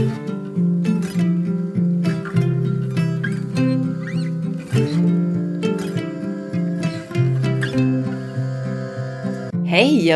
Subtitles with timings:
[0.00, 0.06] Hej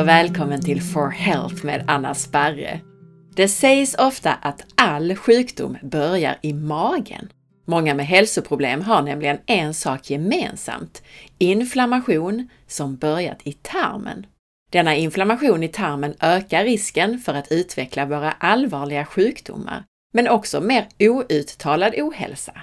[0.01, 2.81] och välkommen till For Health med Anna Sparre.
[3.37, 7.29] Det sägs ofta att all sjukdom börjar i magen.
[7.67, 11.03] Många med hälsoproblem har nämligen en sak gemensamt,
[11.39, 14.27] inflammation som börjat i tarmen.
[14.75, 19.85] Denna inflammation i tarmen ökar risken för att utveckla våra allvarliga sjukdomar,
[20.15, 22.63] men också mer outtalad ohälsa,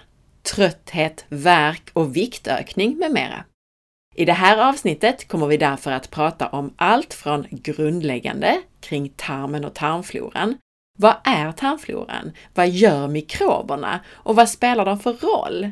[0.55, 3.43] trötthet, värk och viktökning med mera.
[4.15, 9.65] I det här avsnittet kommer vi därför att prata om allt från grundläggande kring tarmen
[9.65, 10.57] och tarmfloran.
[10.99, 12.31] Vad är tarmfloran?
[12.53, 13.99] Vad gör mikroberna?
[14.09, 15.71] Och vad spelar de för roll?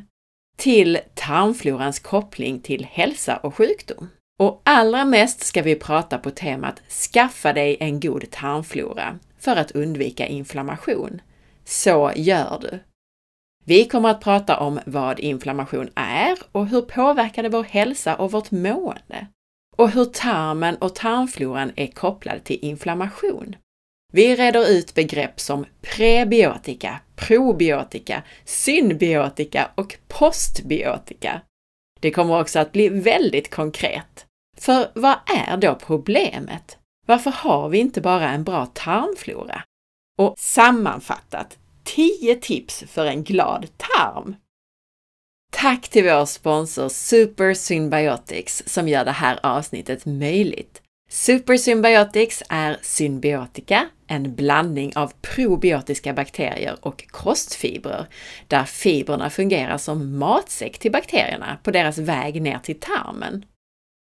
[0.58, 4.10] Till tarmflorans koppling till hälsa och sjukdom.
[4.40, 9.72] Och allra mest ska vi prata på temat Skaffa dig en god tarmflora för att
[9.72, 11.22] undvika inflammation.
[11.64, 12.80] Så gör du!
[13.66, 18.32] Vi kommer att prata om vad inflammation är och hur påverkar det vår hälsa och
[18.32, 19.28] vårt mående?
[19.78, 23.56] Och hur tarmen och tarmfloran är kopplade till inflammation.
[24.14, 31.42] Vi reder ut begrepp som prebiotika, probiotika, synbiotika och postbiotika.
[32.00, 34.26] Det kommer också att bli väldigt konkret.
[34.62, 36.78] För vad är då problemet?
[37.06, 39.64] Varför har vi inte bara en bra tarmflora?
[40.18, 44.36] Och sammanfattat, 10 tips för en glad tarm.
[45.52, 50.82] Tack till vår sponsor Super Symbiotics som gör det här avsnittet möjligt.
[51.10, 58.08] Super Symbiotics är symbiotika, en blandning av probiotiska bakterier och kostfibrer,
[58.48, 63.46] där fibrerna fungerar som matsäck till bakterierna på deras väg ner till tarmen.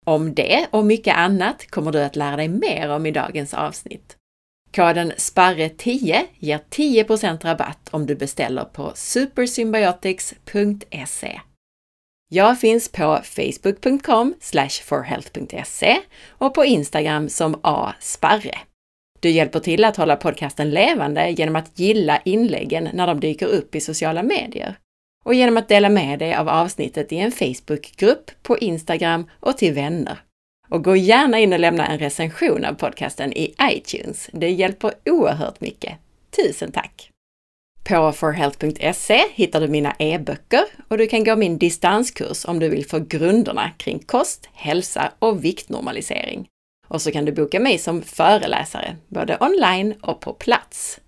[0.07, 4.17] Om det och mycket annat kommer du att lära dig mer om i dagens avsnitt.
[4.75, 11.41] Koden SPARRE10 ger 10% rabatt om du beställer på supersymbiotics.se.
[12.29, 14.33] Jag finns på facebook.com
[14.83, 15.97] forhealth.se
[16.29, 18.57] och på Instagram som asparre.
[19.19, 23.75] Du hjälper till att hålla podcasten levande genom att gilla inläggen när de dyker upp
[23.75, 24.77] i sociala medier
[25.27, 29.73] och genom att dela med dig av avsnittet i en Facebookgrupp, på Instagram och till
[29.73, 30.17] vänner.
[30.69, 34.29] Och gå gärna in och lämna en recension av podcasten i iTunes.
[34.33, 35.93] Det hjälper oerhört mycket.
[36.35, 37.11] Tusen tack!
[37.83, 42.87] På forhealth.se hittar du mina e-böcker och du kan gå min distanskurs om du vill
[42.87, 46.47] få grunderna kring kost, hälsa och viktnormalisering.
[46.87, 50.99] Och så kan du boka mig som föreläsare, både online och på plats.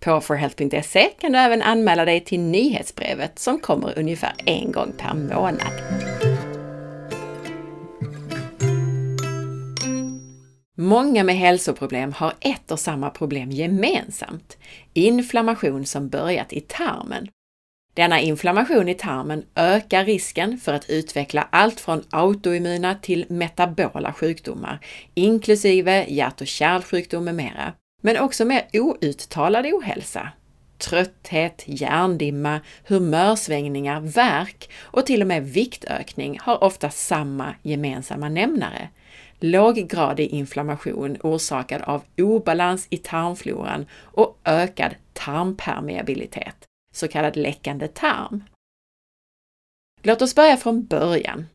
[0.00, 5.14] På forhealth.se kan du även anmäla dig till nyhetsbrevet som kommer ungefär en gång per
[5.14, 5.72] månad.
[10.80, 14.56] Många med hälsoproblem har ett och samma problem gemensamt,
[14.94, 17.28] inflammation som börjat i tarmen.
[17.94, 24.78] Denna inflammation i tarmen ökar risken för att utveckla allt från autoimmuna till metabola sjukdomar,
[25.14, 27.72] inklusive hjärt och kärlsjukdom med mera,
[28.02, 30.32] men också mer outtalad ohälsa.
[30.78, 38.88] Trötthet, hjärndimma, humörsvängningar, värk och till och med viktökning har ofta samma gemensamma nämnare,
[39.40, 46.64] låggradig inflammation orsakad av obalans i tarmfloran och ökad tarmpermeabilitet,
[46.94, 48.44] så kallad läckande tarm.
[50.02, 51.46] Låt oss börja från början.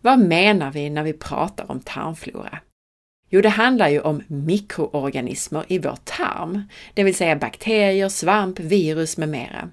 [0.00, 2.60] Vad menar vi när vi pratar om tarmflora?
[3.28, 6.62] Jo, det handlar ju om mikroorganismer i vår tarm,
[6.94, 9.70] det vill säga bakterier, svamp, virus med mera.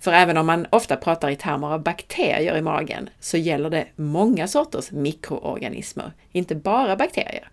[0.00, 3.86] För även om man ofta pratar i termer av bakterier i magen så gäller det
[3.96, 7.50] många sorters mikroorganismer, inte bara bakterier.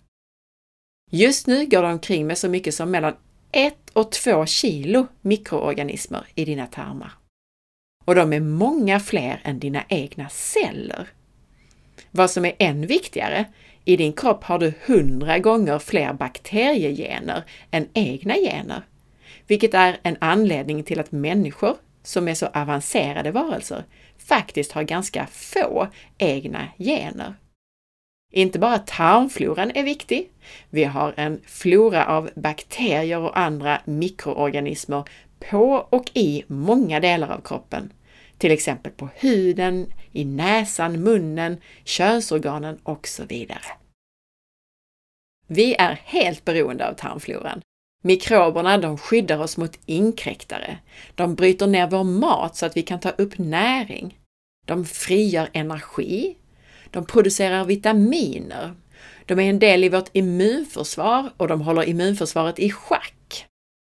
[1.11, 3.13] Just nu går det omkring med så mycket som mellan
[3.51, 7.11] 1 och 2 kilo mikroorganismer i dina tarmar.
[8.05, 11.07] Och de är många fler än dina egna celler.
[12.11, 13.45] Vad som är än viktigare,
[13.85, 18.81] i din kropp har du 100 gånger fler bakteriegener än egna gener,
[19.47, 23.83] vilket är en anledning till att människor som är så avancerade varelser
[24.17, 25.87] faktiskt har ganska få
[26.17, 27.33] egna gener.
[28.31, 30.29] Inte bara tarmfloran är viktig,
[30.69, 35.03] vi har en flora av bakterier och andra mikroorganismer
[35.49, 37.93] på och i många delar av kroppen.
[38.37, 43.65] Till exempel på huden, i näsan, munnen, könsorganen och så vidare.
[45.47, 47.61] Vi är helt beroende av tarmfloran
[48.05, 50.77] Mikroberna de skyddar oss mot inkräktare.
[51.15, 54.19] De bryter ner vår mat så att vi kan ta upp näring.
[54.65, 56.35] De frigör energi.
[56.91, 58.73] De producerar vitaminer.
[59.25, 63.14] De är en del i vårt immunförsvar och de håller immunförsvaret i schack.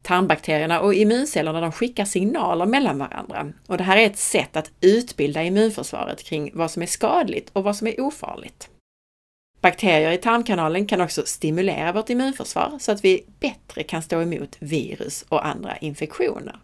[0.07, 4.71] Tarmbakterierna och immuncellerna de skickar signaler mellan varandra och det här är ett sätt att
[4.81, 8.69] utbilda immunförsvaret kring vad som är skadligt och vad som är ofarligt.
[9.61, 14.57] Bakterier i tarmkanalen kan också stimulera vårt immunförsvar så att vi bättre kan stå emot
[14.59, 16.59] virus och andra infektioner.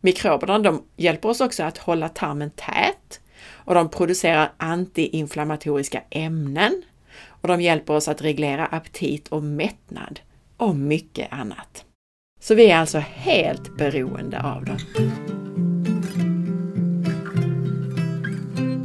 [0.00, 6.82] Mikroberna de hjälper oss också att hålla tarmen tät och de producerar antiinflammatoriska ämnen
[7.26, 10.20] och de hjälper oss att reglera aptit och mättnad
[10.56, 11.84] och mycket annat.
[12.44, 14.78] Så vi är alltså helt beroende av dem.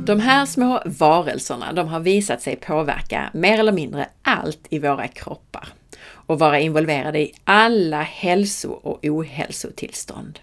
[0.05, 5.07] De här små varelserna de har visat sig påverka mer eller mindre allt i våra
[5.07, 5.67] kroppar
[6.11, 10.39] och vara involverade i alla hälso och ohälsotillstånd.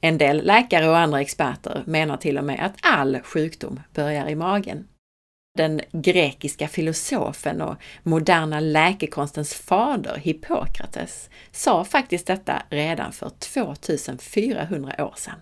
[0.00, 4.34] En del läkare och andra experter menar till och med att all sjukdom börjar i
[4.34, 4.84] magen.
[5.56, 15.14] Den grekiska filosofen och moderna läkekonstens fader Hippokrates sa faktiskt detta redan för 2400 år
[15.16, 15.38] sedan.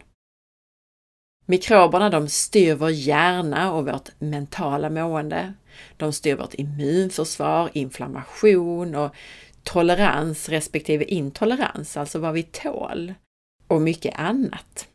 [1.47, 5.55] Mikroberna de styr vår hjärna och vårt mentala mående.
[5.97, 9.15] De styr vårt immunförsvar, inflammation och
[9.63, 13.15] tolerans respektive intolerans, alltså vad vi tål
[13.69, 14.89] och mycket annat.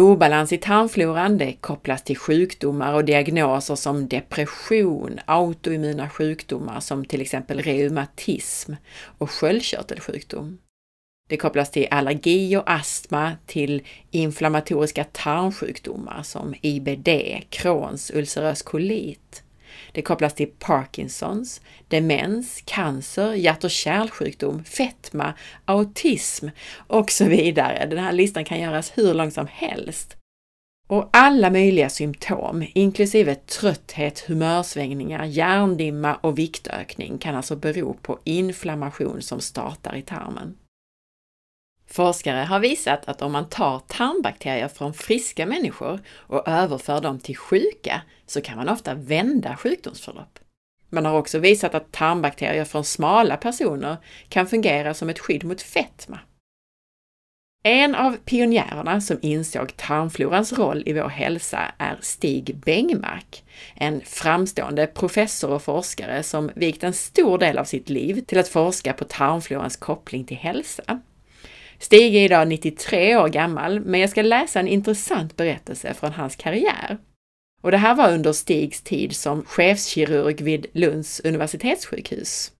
[0.00, 7.20] Obalans i tarmfloran det kopplas till sjukdomar och diagnoser som depression, autoimmuna sjukdomar som till
[7.20, 8.72] exempel reumatism
[9.18, 10.58] och sköldkörtelsjukdom.
[11.28, 17.08] Det kopplas till allergi och astma, till inflammatoriska tarmsjukdomar som IBD,
[17.50, 19.42] Crohns, ulcerös kolit.
[19.92, 25.34] Det kopplas till Parkinsons, demens, cancer, hjärt och kärlsjukdom, fetma,
[25.64, 27.86] autism och så vidare.
[27.86, 30.16] Den här listan kan göras hur lång som helst.
[30.88, 39.22] Och alla möjliga symptom, inklusive trötthet, humörsvängningar, hjärndimma och viktökning kan alltså bero på inflammation
[39.22, 40.54] som startar i tarmen.
[41.86, 47.36] Forskare har visat att om man tar tarmbakterier från friska människor och överför dem till
[47.36, 50.38] sjuka så kan man ofta vända sjukdomsförlopp.
[50.90, 53.96] Man har också visat att tarmbakterier från smala personer
[54.28, 56.18] kan fungera som ett skydd mot fetma.
[57.62, 63.44] En av pionjärerna som insåg tarmflorans roll i vår hälsa är Stig Bengmark,
[63.74, 68.48] en framstående professor och forskare som vikt en stor del av sitt liv till att
[68.48, 71.00] forska på tarmflorans koppling till hälsa.
[71.78, 76.36] Stig är idag 93 år gammal, men jag ska läsa en intressant berättelse från hans
[76.36, 76.98] karriär.
[77.62, 82.52] Och det här var under Stigs tid som chefskirurg vid Lunds universitetssjukhus.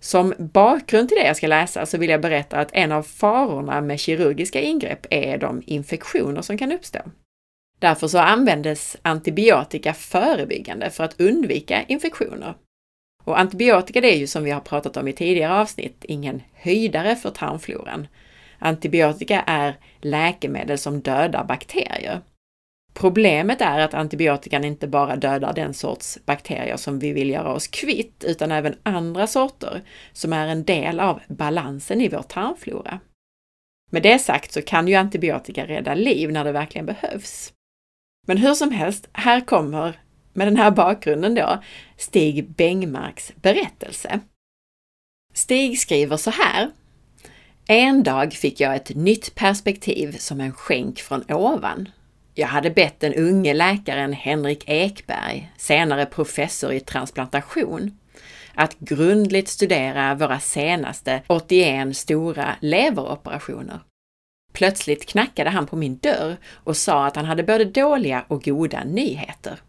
[0.00, 3.80] Som bakgrund till det jag ska läsa så vill jag berätta att en av farorna
[3.80, 6.98] med kirurgiska ingrepp är de infektioner som kan uppstå.
[7.78, 12.54] Därför så användes antibiotika förebyggande för att undvika infektioner.
[13.24, 17.16] Och antibiotika det är ju som vi har pratat om i tidigare avsnitt ingen höjdare
[17.16, 18.06] för tarmfloran,
[18.64, 22.20] Antibiotika är läkemedel som dödar bakterier.
[22.94, 27.66] Problemet är att antibiotikan inte bara dödar den sorts bakterier som vi vill göra oss
[27.66, 29.82] kvitt, utan även andra sorter
[30.12, 33.00] som är en del av balansen i vår tarmflora.
[33.90, 37.52] Med det sagt så kan ju antibiotika rädda liv när det verkligen behövs.
[38.26, 40.00] Men hur som helst, här kommer,
[40.32, 41.62] med den här bakgrunden då,
[41.96, 44.20] Stig Bengmarks berättelse.
[45.34, 46.70] Stig skriver så här
[47.66, 51.88] en dag fick jag ett nytt perspektiv som en skänk från ovan.
[52.34, 57.98] Jag hade bett den unge läkaren Henrik Ekberg, senare professor i transplantation,
[58.54, 63.80] att grundligt studera våra senaste 81 stora leveroperationer.
[64.52, 68.84] Plötsligt knackade han på min dörr och sa att han hade både dåliga och goda
[68.84, 69.60] nyheter.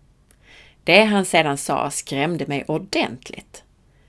[0.83, 3.64] Det han sedan sa skrämde mig ordentligt.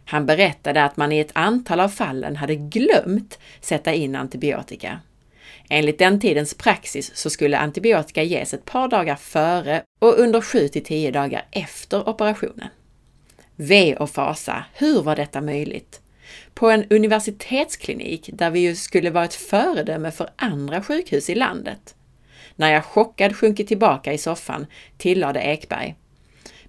[0.09, 5.01] Han berättade att man i ett antal av fallen hade glömt sätta in antibiotika.
[5.69, 10.69] Enligt den tidens praxis så skulle antibiotika ges ett par dagar före och under 7
[10.69, 12.69] till 10 dagar efter operationen.
[13.57, 16.01] Ve och fasa, hur var detta möjligt?
[16.55, 21.95] På en universitetsklinik där vi ju skulle vara ett föredöme för andra sjukhus i landet.
[22.57, 24.67] När jag chockad sjunkit tillbaka i soffan
[24.99, 25.95] tillade Ekberg.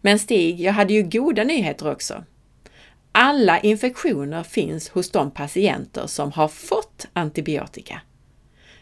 [0.02, 2.24] Men Stig, jag hade ju goda nyheter också.
[3.20, 8.02] Alla infektioner finns hos de patienter som har fått antibiotika.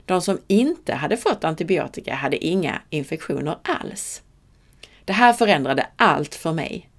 [0.05, 4.21] De som inte hade fått antibiotika hade inga infektioner alls.
[5.05, 6.89] Det här förändrade allt för mig.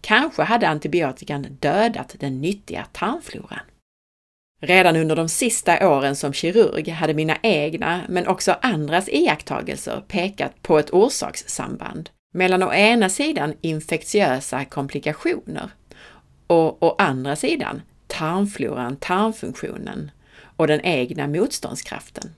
[0.00, 3.60] Kanske hade antibiotikan dödat den nyttiga tarmfloran.
[4.60, 10.62] Redan under de sista åren som kirurg hade mina egna, men också andras iakttagelser pekat
[10.62, 15.70] på ett orsakssamband mellan å ena sidan infektiösa komplikationer
[16.46, 20.10] och å andra sidan tarmfloran, tarmfunktionen
[20.56, 22.34] och den egna motståndskraften.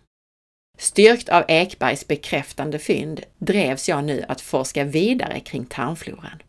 [0.79, 6.43] Styrkt av Ekbergs bekräftande fynd drevs jag nu att forska vidare kring tarmfloran.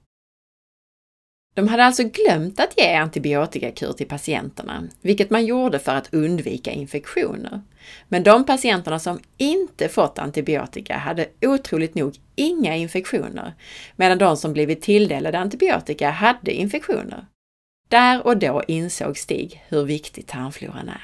[1.55, 6.71] De hade alltså glömt att ge antibiotikakur till patienterna, vilket man gjorde för att undvika
[6.71, 7.61] infektioner.
[8.07, 13.53] Men de patienterna som inte fått antibiotika hade otroligt nog inga infektioner,
[13.95, 17.25] medan de som blivit tilldelade antibiotika hade infektioner.
[17.89, 21.03] Där och då insåg Stig hur viktig tarmfloran är.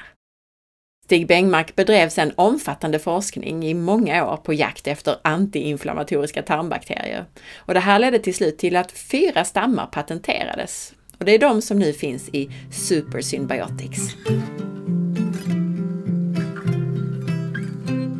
[1.04, 7.24] Stig Bengmark bedrev sedan omfattande forskning i många år på jakt efter antiinflammatoriska tarmbakterier.
[7.56, 10.94] Och det här ledde till slut till att fyra stammar patenterades.
[11.18, 14.16] Och det är de som nu finns i Super Symbiotics.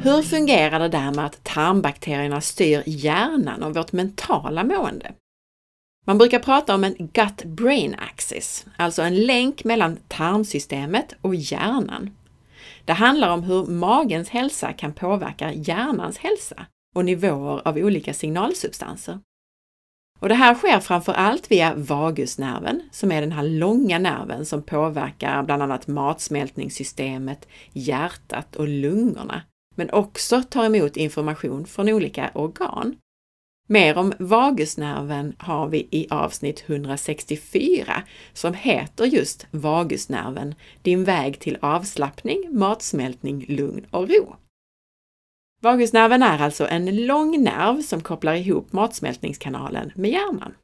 [0.02, 5.12] Hur fungerar det där med att tarmbakterierna styr hjärnan och vårt mentala mående?
[6.09, 12.11] Man brukar prata om en gut-brain axis, alltså en länk mellan tarmsystemet och hjärnan.
[12.85, 19.19] Det handlar om hur magens hälsa kan påverka hjärnans hälsa och nivåer av olika signalsubstanser.
[20.19, 24.63] Och det här sker framför allt via vagusnerven, som är den här långa nerven som
[24.63, 29.43] påverkar bland annat matsmältningssystemet, hjärtat och lungorna,
[29.75, 32.97] men också tar emot information från olika organ.
[33.68, 41.58] Mer om vagusnerven har vi i avsnitt 164 som heter just Vagusnerven, din väg till
[41.61, 44.37] avslappning, matsmältning, lugn och ro.
[45.62, 50.54] Vagusnerven är alltså en lång nerv som kopplar ihop matsmältningskanalen med hjärnan.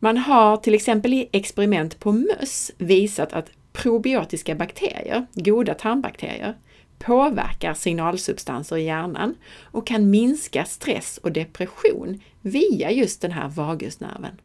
[0.00, 6.56] Man har till exempel i experiment på möss visat att probiotiska bakterier, goda tarmbakterier,
[7.04, 14.40] påverkar signalsubstanser i hjärnan och kan minska stress och depression via just den här vagusnerven.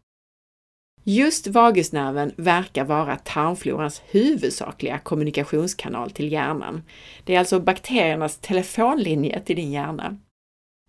[1.04, 6.84] Just vagusnerven verkar vara tarmflorans huvudsakliga kommunikationskanal till hjärnan.
[7.24, 10.18] Det är alltså bakteriernas telefonlinje till din hjärna.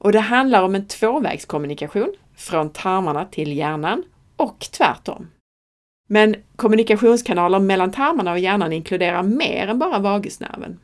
[0.01, 4.05] Och det handlar om en tvåvägskommunikation från tarmarna till hjärnan
[4.37, 5.27] och tvärtom.
[6.09, 10.79] Men kommunikationskanaler mellan tarmarna och hjärnan inkluderar mer än bara vagusnerven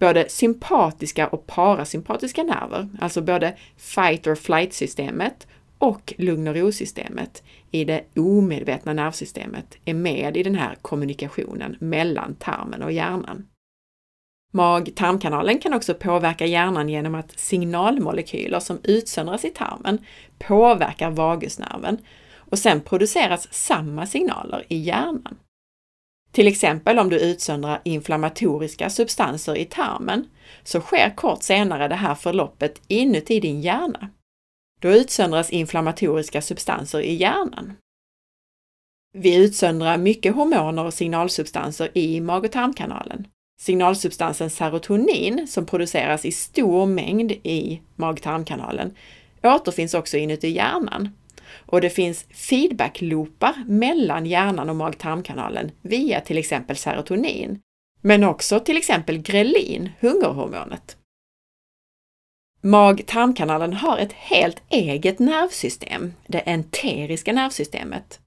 [0.00, 5.46] både sympatiska och parasympatiska nerver, alltså både fight or flight-systemet
[5.78, 12.34] och lugn och ro-systemet i det omedvetna nervsystemet är med i den här kommunikationen mellan
[12.34, 13.46] tarmen och hjärnan.
[14.52, 19.98] Mag-tarmkanalen kan också påverka hjärnan genom att signalmolekyler som utsöndras i tarmen
[20.38, 21.98] påverkar vagusnerven
[22.36, 25.36] och sen produceras samma signaler i hjärnan.
[26.32, 30.26] Till exempel om du utsöndrar inflammatoriska substanser i tarmen
[30.64, 34.08] så sker kort senare det här förloppet inuti din hjärna.
[34.80, 37.72] Då utsöndras inflammatoriska substanser i hjärnan.
[39.12, 43.26] Vi utsöndrar mycket hormoner och signalsubstanser i mag och tarmkanalen.
[43.60, 48.94] Signalsubstansen serotonin, som produceras i stor mängd i mag-tarmkanalen,
[49.42, 51.08] återfinns också inuti hjärnan
[51.70, 57.60] och det finns feedbackloopar mellan hjärnan och mag-tarmkanalen via till exempel serotonin,
[58.00, 60.96] men också till exempel grelin, hungerhormonet.
[62.62, 68.20] Mag-tarmkanalen har ett helt eget nervsystem, det enteriska nervsystemet.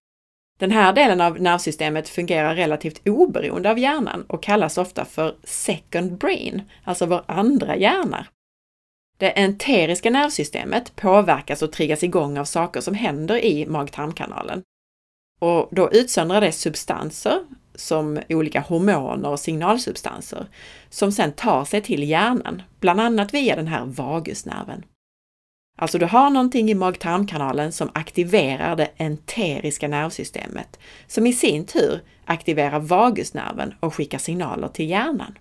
[0.59, 6.17] Den här delen av nervsystemet fungerar relativt oberoende av hjärnan och kallas ofta för second
[6.17, 8.25] brain, alltså vår andra hjärna.
[9.17, 14.63] Det enteriska nervsystemet påverkas och triggas igång av saker som händer i mag-tarmkanalen.
[15.41, 17.39] Och då utsöndrar det substanser
[17.75, 20.47] som olika hormoner och signalsubstanser
[20.89, 24.85] som sedan tar sig till hjärnan, bland annat via den här vagusnerven.
[25.77, 32.01] Alltså du har någonting i mag-tarmkanalen som aktiverar det enteriska nervsystemet, som i sin tur
[32.25, 35.37] aktiverar vagusnerven och skickar signaler till hjärnan.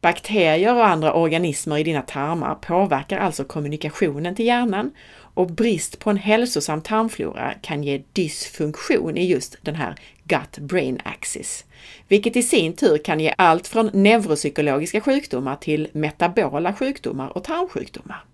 [0.00, 4.90] Bakterier och andra organismer i dina tarmar påverkar alltså kommunikationen till hjärnan
[5.34, 11.64] och brist på en hälsosam tarmflora kan ge dysfunktion i just den här gut-brain axis,
[12.08, 18.24] vilket i sin tur kan ge allt från neuropsykologiska sjukdomar till metabola sjukdomar och tarmsjukdomar.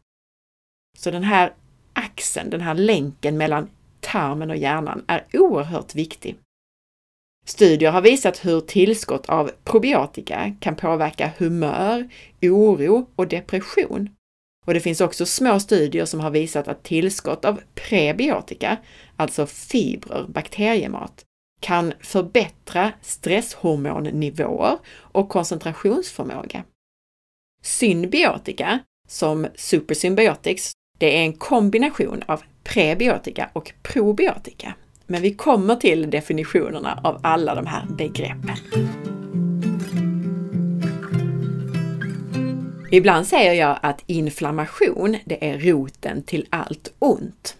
[0.98, 1.52] Så den här
[1.92, 3.68] axeln, den här länken mellan
[4.00, 6.36] tarmen och hjärnan är oerhört viktig.
[7.48, 12.08] Studier har visat hur tillskott av probiotika kan påverka humör,
[12.42, 14.08] oro och depression.
[14.66, 18.76] Och det finns också små studier som har visat att tillskott av prebiotika,
[19.16, 21.24] alltså fibrer, bakteriemat,
[21.60, 26.64] kan förbättra stresshormonnivåer och koncentrationsförmåga.
[27.62, 34.74] Symbiotika, som Supersymbiotics, det är en kombination av prebiotika och probiotika.
[35.06, 38.56] Men vi kommer till definitionerna av alla de här begreppen.
[42.92, 47.56] Ibland säger jag att inflammation, det är roten till allt ont.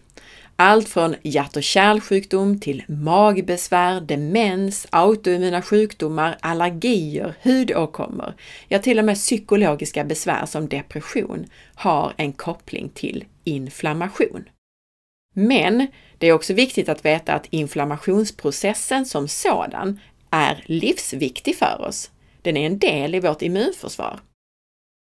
[0.59, 8.35] Allt från hjärt och kärlsjukdom till magbesvär, demens, autoimmuna sjukdomar, allergier, hudåkommor,
[8.69, 14.45] ja till och med psykologiska besvär som depression har en koppling till inflammation.
[15.39, 15.87] Men
[16.19, 20.01] det är också viktigt att veta att inflammationsprocessen som sådan
[20.31, 22.11] är livsviktig för oss.
[22.43, 24.21] Den är en del i vårt immunförsvar.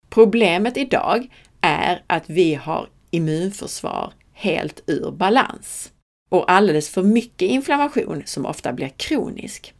[0.09, 1.27] Problemet idag
[1.61, 5.91] är att vi har immunförsvar helt ur balans
[6.29, 9.73] och alldeles för mycket inflammation som ofta blir kronisk.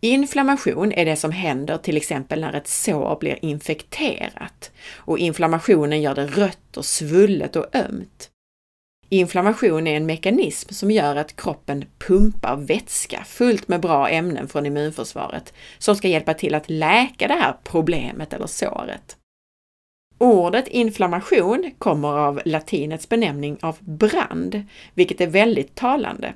[0.00, 6.14] Inflammation är det som händer till exempel när ett sår blir infekterat och inflammationen gör
[6.14, 8.30] det rött och svullet och ömt.
[9.08, 14.66] Inflammation är en mekanism som gör att kroppen pumpar vätska fullt med bra ämnen från
[14.66, 19.16] immunförsvaret som ska hjälpa till att läka det här problemet eller såret.
[20.18, 24.62] Ordet inflammation kommer av latinets benämning av brand,
[24.94, 26.34] vilket är väldigt talande.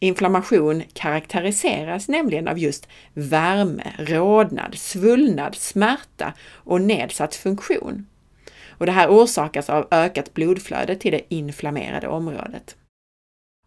[0.00, 8.06] Inflammation karaktäriseras nämligen av just värme, rodnad, svullnad, smärta och nedsatt funktion.
[8.78, 12.76] Och det här orsakas av ökat blodflöde till det inflammerade området.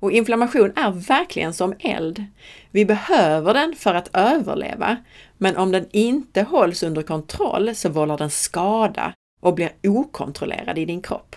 [0.01, 2.25] Och inflammation är verkligen som eld.
[2.71, 4.97] Vi behöver den för att överleva,
[5.37, 10.85] men om den inte hålls under kontroll så vållar den skada och blir okontrollerad i
[10.85, 11.35] din kropp.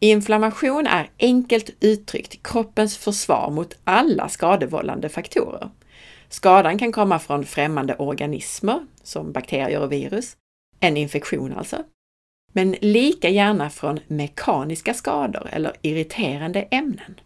[0.00, 5.70] Inflammation är enkelt uttryckt kroppens försvar mot alla skadevållande faktorer.
[6.28, 10.36] Skadan kan komma från främmande organismer, som bakterier och virus,
[10.80, 11.76] en infektion alltså,
[12.56, 17.20] men lika gärna från mekaniska skador eller irriterande ämnen.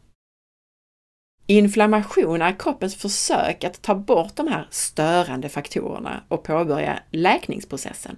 [1.46, 8.16] Inflammation är kroppens försök att ta bort de här störande faktorerna och påbörja läkningsprocessen.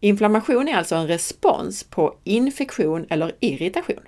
[0.00, 4.02] Inflammation är alltså en respons på infektion eller irritation.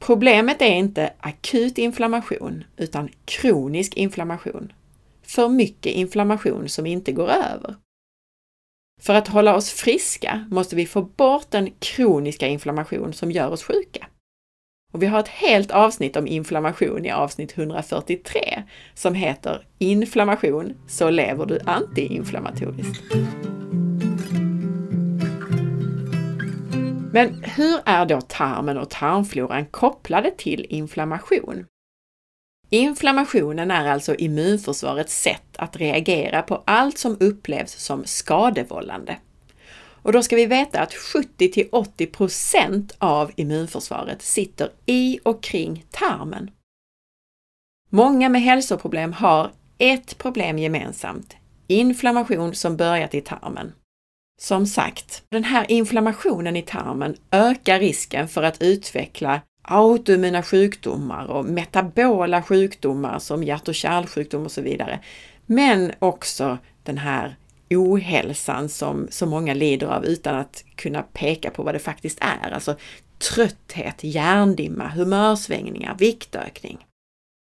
[0.00, 4.72] Problemet är inte akut inflammation utan kronisk inflammation.
[5.22, 7.76] För mycket inflammation som inte går över.
[8.98, 13.62] För att hålla oss friska måste vi få bort den kroniska inflammation som gör oss
[13.62, 14.06] sjuka.
[14.92, 18.62] Och vi har ett helt avsnitt om inflammation i avsnitt 143
[18.94, 23.02] som heter Inflammation, så lever du antiinflammatoriskt.
[27.12, 31.64] Men hur är då tarmen och tarmfloran kopplade till inflammation?
[32.70, 39.16] Inflammationen är alltså immunförsvarets sätt att reagera på allt som upplevs som skadevållande.
[40.02, 45.84] Och då ska vi veta att 70 till 80% av immunförsvaret sitter i och kring
[45.90, 46.50] tarmen.
[47.90, 53.72] Många med hälsoproblem har ett problem gemensamt, inflammation som börjat i tarmen.
[54.40, 61.44] Som sagt, den här inflammationen i tarmen ökar risken för att utveckla autoimmuna sjukdomar och
[61.44, 65.00] metabola sjukdomar som hjärt och kärlsjukdom och så vidare.
[65.46, 67.36] Men också den här
[67.70, 72.50] ohälsan som så många lider av utan att kunna peka på vad det faktiskt är.
[72.50, 72.76] Alltså
[73.18, 76.86] trötthet, hjärndimma, humörsvängningar, viktökning.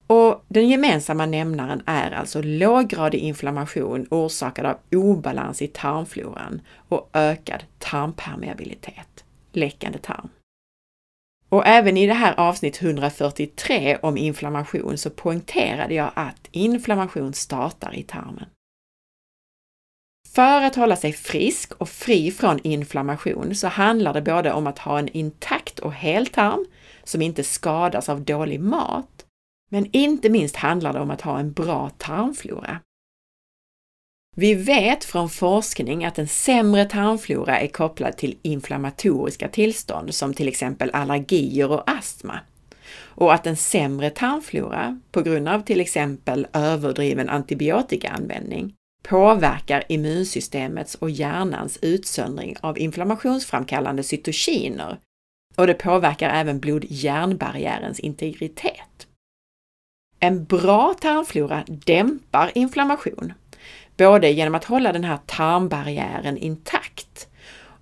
[0.08, 7.64] Och den gemensamma nämnaren är alltså låggradig inflammation orsakad av obalans i tarmfloran och ökad
[7.80, 10.30] tarmpermeabilitet, läckande tarm.
[11.50, 17.96] Och även i det här avsnitt 143 om inflammation så poängterade jag att inflammation startar
[17.96, 18.46] i tarmen.
[20.36, 24.80] För att hålla sig frisk och fri från inflammation så handlar det både om att
[24.80, 26.66] ha en intakt och hel tarm
[27.04, 29.26] som inte skadas av dålig mat,
[29.70, 32.80] men inte minst handlar det om att ha en bra tarmflora.
[34.40, 40.48] Vi vet från forskning att en sämre tarmflora är kopplad till inflammatoriska tillstånd som till
[40.48, 42.40] exempel allergier och astma.
[43.00, 48.74] Och att en sämre tarmflora, på grund av till exempel överdriven antibiotikaanvändning,
[49.04, 54.98] påverkar immunsystemets och hjärnans utsöndring av inflammationsframkallande cytokiner
[55.56, 59.08] och det påverkar även blod-hjärnbarriärens integritet.
[60.20, 63.34] En bra tarmflora dämpar inflammation
[63.98, 67.28] både genom att hålla den här tarmbarriären intakt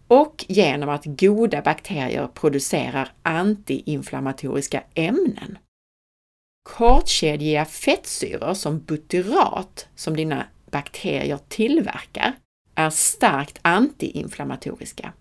[0.08, 5.58] och genom att goda bakterier producerar antiinflammatoriska ämnen.
[6.64, 12.34] Kortkedjiga fettsyror som butyrat, som dina bakterier tillverkar,
[12.76, 15.14] är starkt antiinflammatoriska.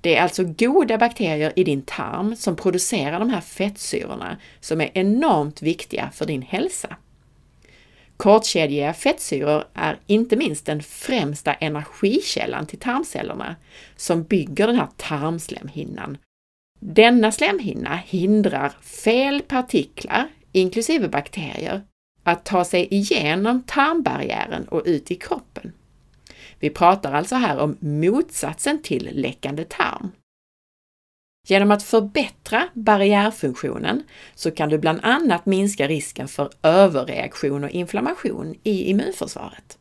[0.00, 4.90] Det är alltså goda bakterier i din tarm som producerar de här fettsyrorna som är
[4.94, 6.96] enormt viktiga för din hälsa.
[8.16, 13.56] Kortkedjiga fettsyror är inte minst den främsta energikällan till tarmcellerna
[13.96, 16.18] som bygger den här tarmslemhinnan.
[16.80, 21.82] Denna slemhinna hindrar fel partiklar, inklusive bakterier,
[22.22, 25.72] att ta sig igenom tarmbarriären och ut i kroppen.
[26.60, 30.10] Vi pratar alltså här om motsatsen till läckande tarm.
[31.48, 34.02] Genom att förbättra barriärfunktionen
[34.34, 39.78] så kan du bland annat minska risken för överreaktion och inflammation i immunförsvaret.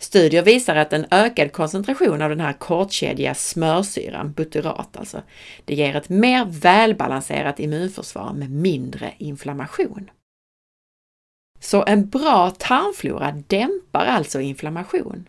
[0.00, 5.22] Studier visar att en ökad koncentration av den här kortkedjiga smörsyran, butyrat alltså,
[5.64, 10.10] det ger ett mer välbalanserat immunförsvar med mindre inflammation.
[11.60, 15.28] Så en bra tarmflora dämpar alltså inflammation.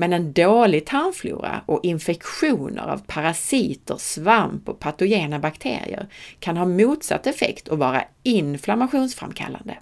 [0.00, 6.08] Men en dålig tarmflora och infektioner av parasiter, svamp och patogena bakterier
[6.38, 9.78] kan ha motsatt effekt och vara inflammationsframkallande.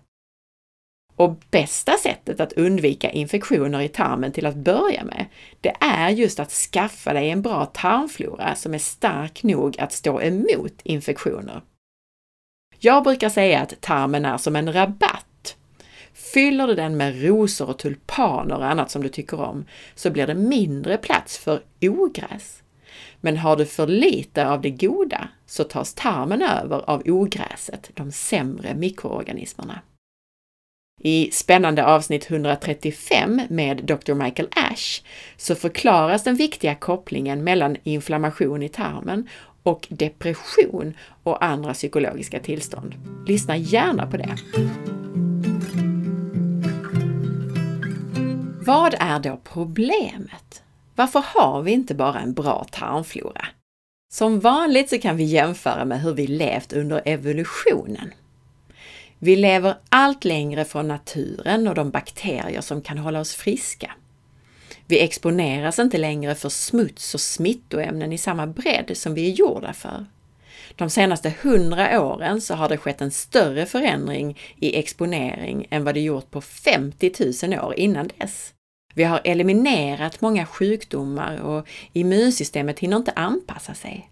[1.16, 5.26] Och bästa sättet att undvika infektioner i tarmen till att börja med,
[5.60, 10.20] det är just att skaffa dig en bra tarmflora som är stark nog att stå
[10.20, 11.62] emot infektioner.
[12.78, 15.15] Jag brukar säga att tarmen är som en rabatt
[16.16, 20.26] Fyller du den med rosor och tulpaner och annat som du tycker om så blir
[20.26, 22.62] det mindre plats för ogräs.
[23.20, 28.12] Men har du för lite av det goda så tas tarmen över av ogräset, de
[28.12, 29.80] sämre mikroorganismerna.
[31.00, 34.14] I spännande avsnitt 135 med Dr.
[34.14, 35.02] Michael Ash
[35.36, 39.28] så förklaras den viktiga kopplingen mellan inflammation i tarmen
[39.62, 42.94] och depression och andra psykologiska tillstånd.
[43.26, 44.36] Lyssna gärna på det!
[48.66, 50.62] Vad är då problemet?
[50.94, 53.46] Varför har vi inte bara en bra tarmflora?
[54.12, 58.12] Som vanligt så kan vi jämföra med hur vi levt under evolutionen.
[59.18, 63.92] Vi lever allt längre från naturen och de bakterier som kan hålla oss friska.
[64.86, 69.72] Vi exponeras inte längre för smuts och smittoämnen i samma bredd som vi är gjorda
[69.72, 70.06] för.
[70.76, 75.94] De senaste hundra åren så har det skett en större förändring i exponering än vad
[75.94, 78.52] det gjort på 50 000 år innan dess.
[78.96, 84.10] Vi har eliminerat många sjukdomar och immunsystemet hinner inte anpassa sig.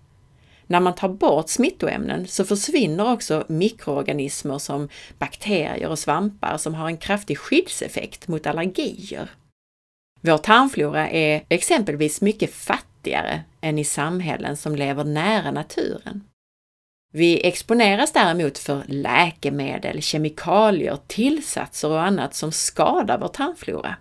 [0.66, 6.86] När man tar bort smittoämnen så försvinner också mikroorganismer som bakterier och svampar som har
[6.86, 9.30] en kraftig skyddseffekt mot allergier.
[10.20, 16.24] Vår tarmflora är exempelvis mycket fattigare än i samhällen som lever nära naturen.
[17.12, 23.96] Vi exponeras däremot för läkemedel, kemikalier, tillsatser och annat som skadar vår tarmflora.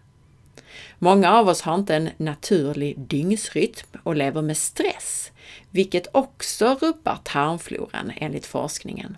[1.03, 5.31] Många av oss har inte en naturlig dygnsrytm och lever med stress,
[5.71, 9.17] vilket också rubbar tarmfloran enligt forskningen.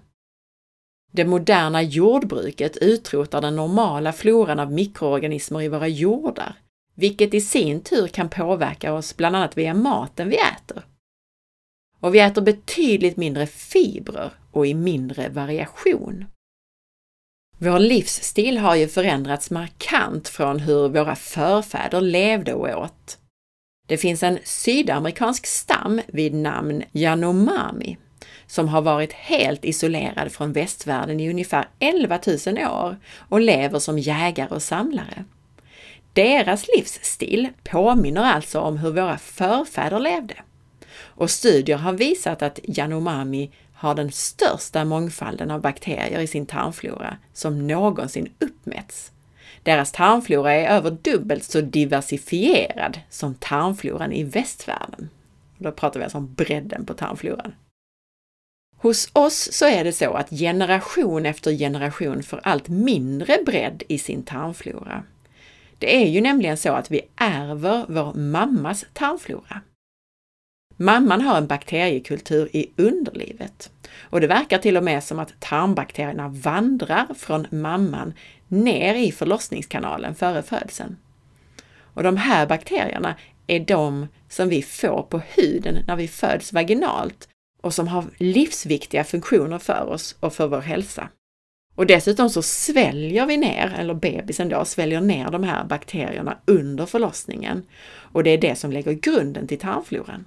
[1.12, 6.56] Det moderna jordbruket utrotar den normala floran av mikroorganismer i våra jordar,
[6.96, 10.84] vilket i sin tur kan påverka oss bland annat via maten vi äter.
[12.00, 16.26] Och vi äter betydligt mindre fibrer och i mindre variation.
[17.58, 23.18] Vår livsstil har ju förändrats markant från hur våra förfäder levde och åt.
[23.88, 27.98] Det finns en sydamerikansk stam vid namn Yanomami
[28.48, 34.00] som har varit helt isolerad från västvärlden i ungefär 11 000 år och lever som
[34.00, 35.26] jägare och samlare.
[36.14, 40.36] Deras livsstil påminner alltså om hur våra förfäder levde.
[40.98, 43.52] Och studier har visat att Yanomami
[43.86, 49.12] har den största mångfalden av bakterier i sin tarmflora som någonsin uppmätts.
[49.64, 55.10] Deras tarmflora är över dubbelt så diversifierad som tarmfloran i västvärlden.
[55.58, 57.54] Då pratar vi alltså om bredden på tarmfloran.
[58.78, 63.98] Hos oss så är det så att generation efter generation får allt mindre bredd i
[63.98, 65.04] sin tarmflora.
[65.80, 69.62] Det är ju nämligen så att vi ärver vår mammas tarmflora.
[70.78, 73.72] Mamman har en bakteriekultur i underlivet
[74.10, 78.14] och det verkar till och med som att tarmbakterierna vandrar från mamman
[78.48, 80.98] ner i förlossningskanalen före födseln.
[81.80, 83.16] Och de här bakterierna
[83.48, 87.30] är de som vi får på huden när vi föds vaginalt
[87.62, 91.10] och som har livsviktiga funktioner för oss och för vår hälsa.
[91.76, 96.86] Och dessutom så sväljer vi ner, eller bebisen då, sväljer ner de här bakterierna under
[96.86, 97.64] förlossningen.
[98.12, 100.26] Och det är det som lägger grunden till tarmfloran.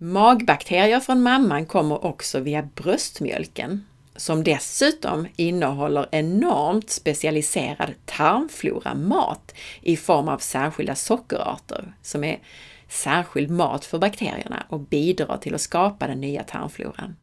[0.00, 3.84] Magbakterier från mamman kommer också via bröstmjölken,
[4.16, 12.38] som dessutom innehåller enormt specialiserad tarmflora-mat i form av särskilda sockerarter som är
[12.88, 17.16] särskild mat för bakterierna och bidrar till att skapa den nya tarmfloran.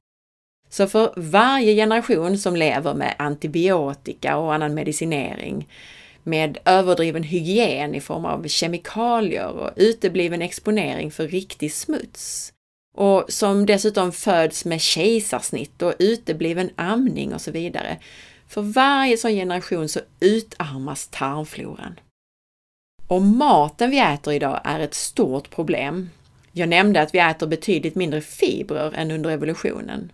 [0.70, 5.70] Så för varje generation som lever med antibiotika och annan medicinering,
[6.24, 12.54] med överdriven hygien i form av kemikalier och utebliven exponering för riktig smuts,
[12.96, 17.98] och som dessutom föds med kejsarsnitt och utebliven amning och så vidare.
[18.48, 22.00] För varje sån generation så utarmas tarmfloran.
[23.08, 26.10] Och maten vi äter idag är ett stort problem.
[26.52, 30.12] Jag nämnde att vi äter betydligt mindre fibrer än under evolutionen.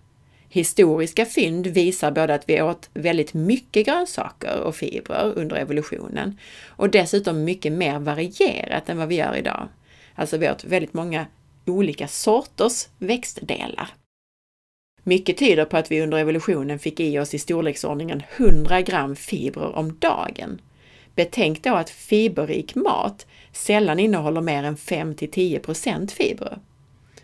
[0.49, 6.89] Historiska fynd visar både att vi åt väldigt mycket grönsaker och fibrer under evolutionen och
[6.89, 9.67] dessutom mycket mer varierat än vad vi gör idag.
[10.15, 11.25] Alltså vi åt väldigt många
[11.65, 13.89] olika sorters växtdelar.
[15.03, 19.75] Mycket tyder på att vi under evolutionen fick i oss i storleksordningen 100 gram fibrer
[19.75, 20.61] om dagen.
[21.15, 26.59] Betänk då att fiberrik mat sällan innehåller mer än 5 till 10% fibrer.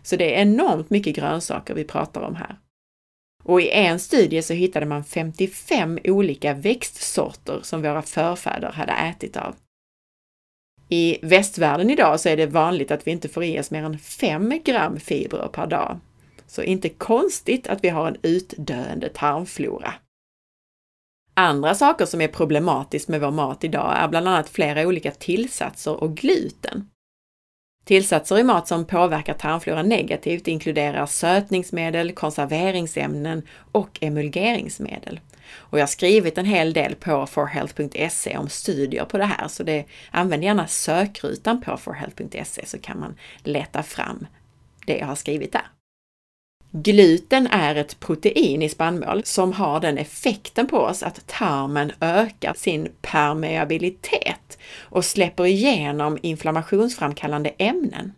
[0.02, 2.56] Så det är enormt mycket grönsaker vi pratar om här.
[3.44, 9.36] Och i en studie så hittade man 55 olika växtsorter som våra förfäder hade ätit
[9.36, 9.54] av.
[10.88, 13.98] I västvärlden idag så är det vanligt att vi inte får i oss mer än
[13.98, 16.00] 5 gram fibrer per dag.
[16.46, 19.94] Så inte konstigt att vi har en utdöende tarmflora.
[21.34, 26.02] Andra saker som är problematiskt med vår mat idag är bland annat flera olika tillsatser
[26.02, 26.90] och gluten.
[27.84, 35.20] Tillsatser i mat som påverkar tarmfloran negativt inkluderar sötningsmedel, konserveringsämnen och emulgeringsmedel.
[35.50, 39.62] Och jag har skrivit en hel del på forhealth.se om studier på det här, så
[39.62, 44.26] det, använd gärna sökrutan på forhealth.se så kan man leta fram
[44.86, 45.68] det jag har skrivit där.
[46.70, 52.54] Gluten är ett protein i spannmål som har den effekten på oss att tarmen ökar
[52.54, 58.12] sin permeabilitet och släpper igenom inflammationsframkallande ämnen.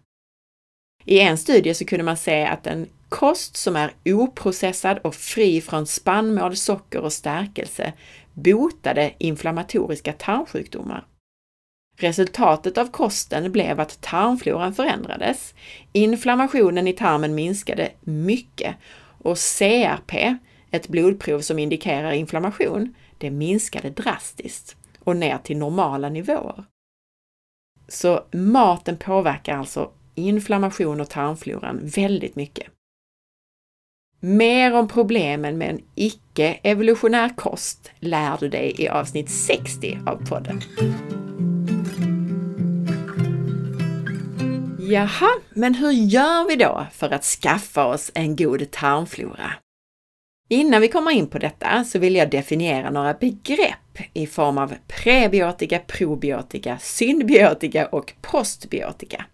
[1.05, 5.61] I en studie så kunde man se att en kost som är oprocessad och fri
[5.61, 7.93] från spannmål, socker och stärkelse
[8.35, 11.07] botade inflammatoriska tarmsjukdomar.
[11.99, 15.55] Resultatet av kosten blev att tarmfloran förändrades,
[15.93, 18.77] inflammationen i tarmen minskade mycket
[19.23, 20.37] och CRP,
[20.71, 26.65] ett blodprov som indikerar inflammation, det minskade drastiskt och ner till normala nivåer.
[27.89, 32.67] Så maten påverkar alltså inflammation och tarmfloran väldigt mycket.
[34.23, 40.61] Mer om problemen med en icke-evolutionär kost lär du dig i avsnitt 60 av podden.
[44.79, 49.53] Jaha, men hur gör vi då för att skaffa oss en god tarmflora?
[50.49, 54.75] Innan vi kommer in på detta så vill jag definiera några begrepp i form av
[54.87, 59.25] prebiotika, probiotika, syndbiotika och postbiotika.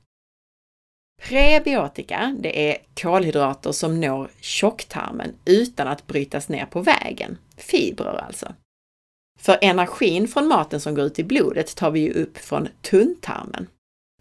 [1.23, 7.39] Prebiotika, det är kolhydrater som når tjocktarmen utan att brytas ner på vägen.
[7.57, 8.55] Fibrer alltså.
[9.39, 13.67] För energin från maten som går ut i blodet tar vi ju upp från tunntarmen.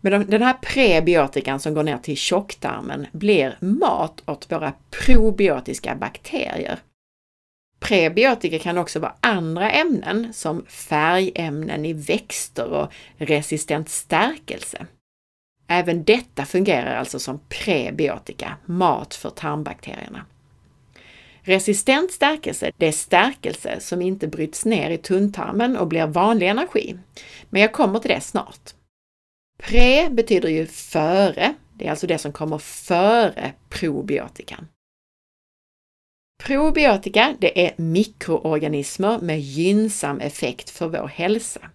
[0.02, 6.80] Men den här prebiotikan som går ner till tjocktarmen blir mat åt våra probiotiska bakterier.
[7.80, 14.88] Prebiotika kan också vara andra ämnen som färgämnen i växter och resistent stärkelse.
[15.68, 20.26] Även detta fungerar alltså som prebiotika, mat för tarmbakterierna.
[21.42, 26.98] Resistent stärkelse, det är stärkelse som inte bryts ner i tunntarmen och blir vanlig energi.
[27.50, 28.74] Men jag kommer till det snart.
[29.58, 34.68] Pre betyder ju före, det är alltså det som kommer före probiotikan.
[36.44, 41.70] Probiotika, det är mikroorganismer med gynnsam effekt för vår hälsa.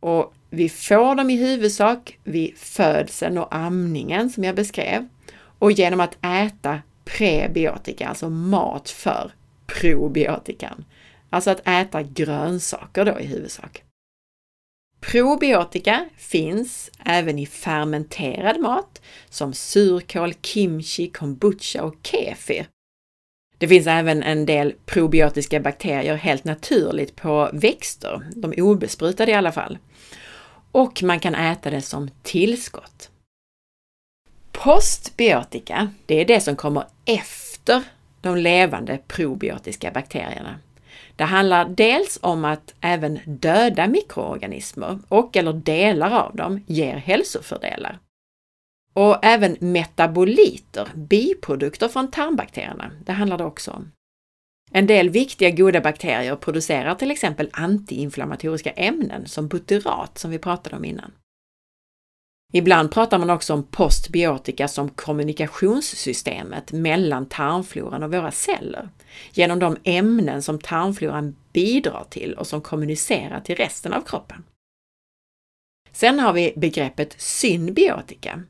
[0.00, 5.08] Och vi får dem i huvudsak vid födseln och amningen som jag beskrev
[5.58, 9.32] och genom att äta prebiotika, alltså mat för
[9.66, 10.84] probiotikan.
[11.30, 13.82] Alltså att äta grönsaker då i huvudsak.
[15.00, 22.66] Probiotika finns även i fermenterad mat som surkål, kimchi, kombucha och kefir.
[23.58, 29.52] Det finns även en del probiotiska bakterier helt naturligt på växter, de obesprutade i alla
[29.52, 29.78] fall.
[30.72, 33.10] Och man kan äta det som tillskott.
[34.52, 37.82] Postbiotika, det är det som kommer efter
[38.20, 40.58] de levande probiotiska bakterierna.
[41.16, 47.98] Det handlar dels om att även döda mikroorganismer och eller delar av dem ger hälsofördelar.
[48.92, 53.92] Och även metaboliter, biprodukter från tarmbakterierna, det handlar det också om.
[54.70, 60.76] En del viktiga goda bakterier producerar till exempel antiinflammatoriska ämnen som butyrat som vi pratade
[60.76, 61.12] om innan.
[62.52, 68.88] Ibland pratar man också om postbiotika som kommunikationssystemet mellan tarmfloran och våra celler,
[69.32, 74.44] genom de ämnen som tarmfloran bidrar till och som kommunicerar till resten av kroppen.
[75.92, 78.42] Sen har vi begreppet synbiotika.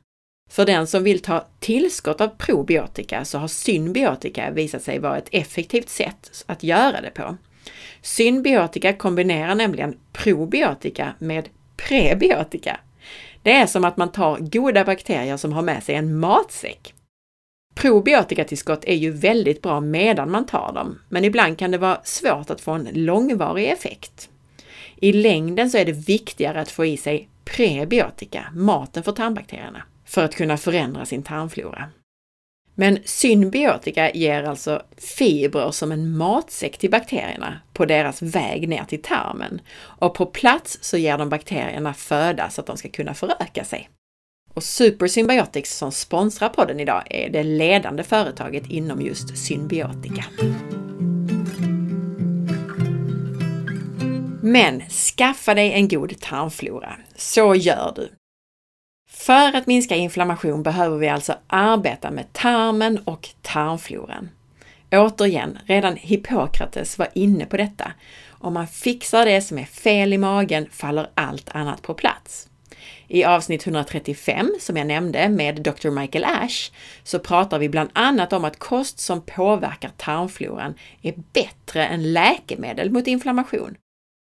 [0.49, 5.17] För den som vill ta tillskott av probiotika alltså så har synbiotika visat sig vara
[5.17, 7.37] ett effektivt sätt att göra det på.
[8.01, 12.79] Synbiotika kombinerar nämligen probiotika med prebiotika.
[13.43, 16.93] Det är som att man tar goda bakterier som har med sig en matsäck.
[17.75, 22.49] Probiotikatillskott är ju väldigt bra medan man tar dem, men ibland kan det vara svårt
[22.49, 24.29] att få en långvarig effekt.
[24.95, 30.25] I längden så är det viktigare att få i sig prebiotika, maten för tarmbakterierna, för
[30.25, 31.89] att kunna förändra sin tarmflora.
[32.75, 39.01] Men synbiotika ger alltså fibrer som en matsäck till bakterierna på deras väg ner till
[39.01, 43.63] tarmen och på plats så ger de bakterierna föda så att de ska kunna föröka
[43.63, 43.89] sig.
[44.53, 50.25] Och Supersymbiotics som sponsrar podden idag är det ledande företaget inom just symbiotika.
[54.41, 56.95] Men skaffa dig en god tarmflora.
[57.15, 58.18] Så gör du.
[59.29, 64.29] För att minska inflammation behöver vi alltså arbeta med tarmen och tarmfloran.
[64.91, 67.91] Återigen, redan Hippokrates var inne på detta.
[68.29, 72.49] Om man fixar det som är fel i magen faller allt annat på plats.
[73.07, 75.89] I avsnitt 135, som jag nämnde med Dr.
[75.89, 76.71] Michael Ash,
[77.03, 82.91] så pratar vi bland annat om att kost som påverkar tarmfloran är bättre än läkemedel
[82.91, 83.75] mot inflammation.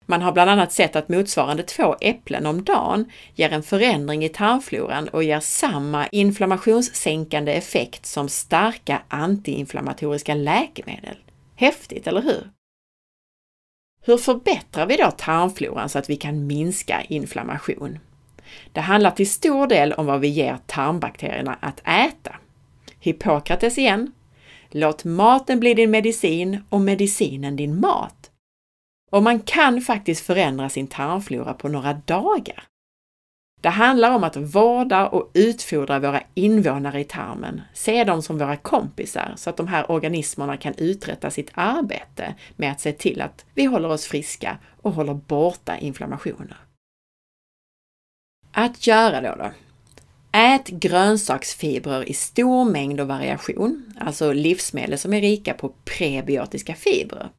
[0.05, 4.29] Man har bland annat sett att motsvarande två äpplen om dagen ger en förändring i
[4.29, 11.17] tarmfloran och ger samma inflammationssänkande effekt som starka antiinflammatoriska läkemedel.
[11.55, 12.49] Häftigt, eller hur?
[14.01, 17.99] Hur förbättrar vi då tarmfloran så att vi kan minska inflammation?
[18.71, 22.35] Det handlar till stor del om vad vi ger tarmbakterierna att äta.
[22.99, 24.11] Hippokrates igen.
[24.69, 28.24] Låt maten bli din medicin och medicinen din mat.
[29.15, 32.63] Och man kan faktiskt förändra sin tarmflora på några dagar.
[33.61, 38.55] Det handlar om att vårda och utfodra våra invånare i tarmen, se dem som våra
[38.55, 43.45] kompisar så att de här organismerna kan uträtta sitt arbete med att se till att
[43.53, 46.57] vi håller oss friska och håller borta inflammationer.
[48.51, 49.51] Att göra då då?
[50.31, 57.29] Ät grönsaksfibrer i stor mängd och variation, alltså livsmedel som är rika på prebiotiska fibrer.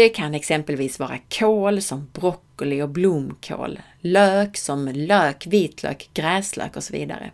[0.00, 6.84] Det kan exempelvis vara kål som broccoli och blomkål, lök som lök, vitlök, gräslök och
[6.84, 7.30] så vidare.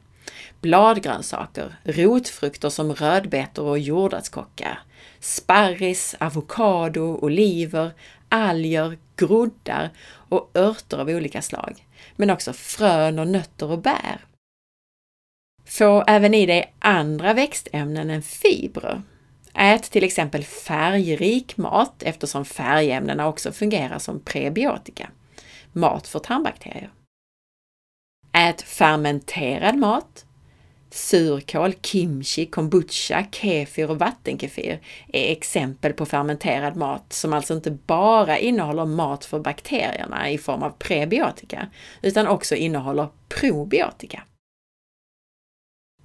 [0.61, 4.79] Bladgrönsaker, rotfrukter som rödbetor och jordärtskocka,
[5.20, 7.90] sparris, avokado, oliver,
[8.29, 14.24] alger, groddar och örter av olika slag, men också frön och nötter och bär.
[15.64, 19.02] Få även i dig andra växtämnen än fibrer,
[19.59, 25.11] Ät till exempel färgrik mat eftersom färgämnena också fungerar som prebiotika,
[25.73, 26.90] mat för tarmbakterier.
[28.33, 30.23] Ät fermenterad mat.
[30.90, 34.81] Surkål, kimchi, kombucha, kefir och vattenkefir
[35.12, 40.62] är exempel på fermenterad mat som alltså inte bara innehåller mat för bakterierna i form
[40.62, 41.69] av prebiotika,
[42.03, 44.23] utan också innehåller probiotika.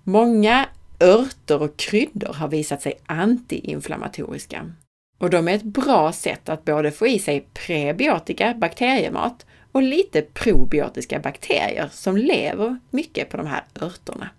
[0.03, 0.65] Många
[1.01, 4.71] örter och kryddor har visat sig antiinflammatoriska.
[5.17, 10.21] Och de är ett bra sätt att både få i sig prebiotika, bakteriemat, och lite
[10.21, 14.29] probiotiska bakterier som lever mycket på de här örterna.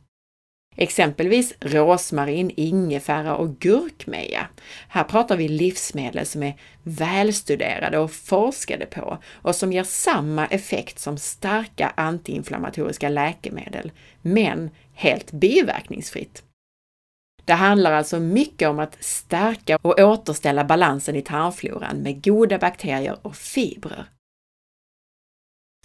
[0.77, 4.47] Exempelvis rosmarin, ingefära och gurkmeja.
[4.89, 10.99] Här pratar vi livsmedel som är välstuderade och forskade på och som ger samma effekt
[10.99, 16.43] som starka antiinflammatoriska läkemedel, men helt biverkningsfritt.
[17.45, 23.17] Det handlar alltså mycket om att stärka och återställa balansen i tarmfloran med goda bakterier
[23.23, 24.07] och fibrer.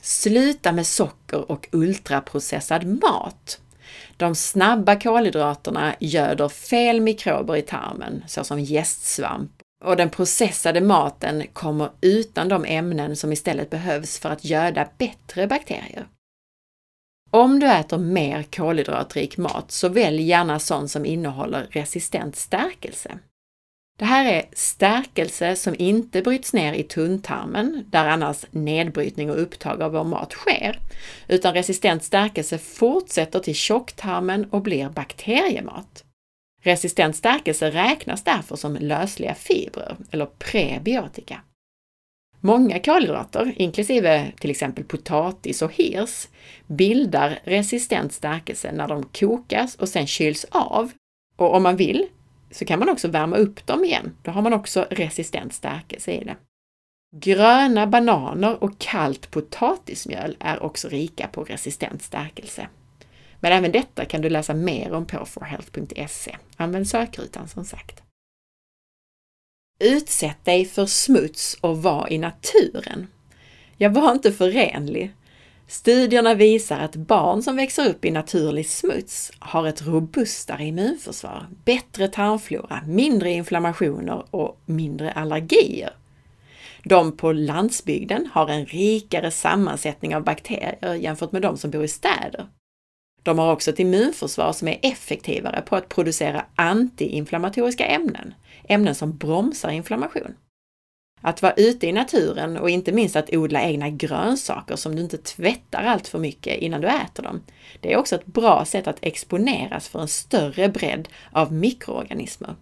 [0.02, 3.60] Sluta med socker och ultraprocessad mat.
[4.18, 9.52] De snabba kolhydraterna göder fel mikrober i tarmen, såsom gästsvamp,
[9.86, 15.48] och den processade maten kommer utan de ämnen som istället behövs för att göda bättre
[15.48, 16.08] bakterier.
[17.32, 23.20] Om du äter mer kolhydratrik mat så välj gärna sån som innehåller resistent stärkelse.
[24.00, 29.82] Det här är stärkelse som inte bryts ner i tunntarmen, där annars nedbrytning och upptag
[29.82, 30.80] av vår mat sker,
[31.28, 36.04] utan resistent stärkelse fortsätter till tjocktarmen och blir bakteriemat.
[36.62, 41.42] Resistent stärkelse räknas därför som lösliga fibrer, eller prebiotika.
[42.48, 46.28] Många kolhydrater, inklusive till exempel potatis och hirs,
[46.68, 50.92] bildar resistent stärkelse när de kokas och sen kyls av.
[51.36, 52.06] Och om man vill
[52.52, 54.16] så kan man också värma upp dem igen.
[54.24, 56.36] Då har man också resistent stärkelse i det.
[57.16, 62.68] Gröna bananer och kallt potatismjöl är också rika på resistent stärkelse.
[63.40, 66.38] Men även detta kan du läsa mer om på forhealth.se.
[66.58, 68.07] Använd sökrutan som sagt.
[69.80, 73.08] Utsätt dig för smuts och var i naturen.
[73.78, 75.14] Jag var inte förenlig.
[75.68, 82.08] Studierna visar att barn som växer upp i naturlig smuts har ett robustare immunförsvar, bättre
[82.08, 85.94] tarmflora, mindre inflammationer och mindre allergier.
[86.84, 91.88] De på landsbygden har en rikare sammansättning av bakterier jämfört med de som bor i
[91.88, 92.48] städer.
[93.24, 98.34] De har också ett immunförsvar som är effektivare på att producera antiinflammatoriska ämnen,
[98.68, 100.36] ämnen som bromsar inflammation.
[101.22, 105.18] Att vara ute i naturen och inte minst att odla egna grönsaker som du inte
[105.18, 107.42] tvättar allt för mycket innan du äter dem.
[107.80, 112.56] Det är också ett bra sätt att exponeras för en större bredd av mikroorganismer.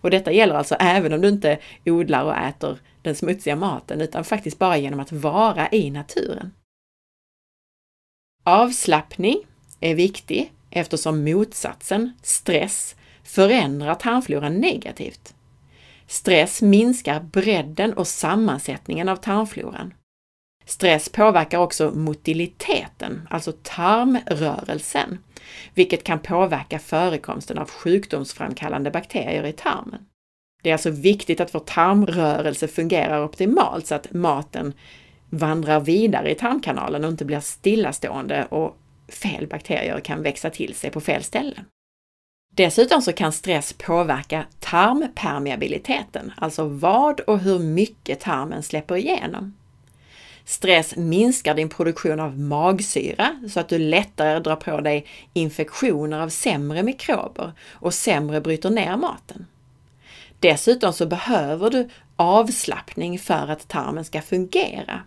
[0.00, 4.24] Och detta gäller alltså även om du inte odlar och äter den smutsiga maten, utan
[4.24, 6.52] faktiskt bara genom att vara i naturen.
[8.44, 9.38] Avslappning
[9.80, 12.96] är viktig eftersom motsatsen, stress,
[13.28, 15.34] förändrar tarmfloran negativt.
[16.06, 19.94] Stress minskar bredden och sammansättningen av tarmfloran.
[20.64, 25.18] Stress påverkar också motiliteten, alltså tarmrörelsen,
[25.74, 30.00] vilket kan påverka förekomsten av sjukdomsframkallande bakterier i tarmen.
[30.62, 34.72] Det är alltså viktigt att vår tarmrörelse fungerar optimalt så att maten
[35.30, 38.76] vandrar vidare i tarmkanalen och inte blir stillastående och
[39.08, 41.64] fel bakterier kan växa till sig på fel ställen.
[42.58, 49.54] Dessutom så kan stress påverka tarmpermeabiliteten, alltså vad och hur mycket tarmen släpper igenom.
[50.44, 56.28] Stress minskar din produktion av magsyra så att du lättare drar på dig infektioner av
[56.28, 59.46] sämre mikrober och sämre bryter ner maten.
[60.40, 65.00] Dessutom så behöver du avslappning för att tarmen ska fungera.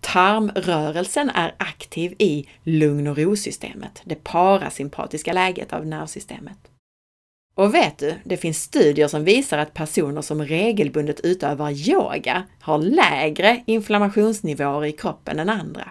[0.00, 6.58] Tarmrörelsen är aktiv i lugn och ro-systemet, det parasympatiska läget av nervsystemet.
[7.54, 12.78] Och vet du, det finns studier som visar att personer som regelbundet utövar yoga har
[12.78, 15.90] lägre inflammationsnivåer i kroppen än andra.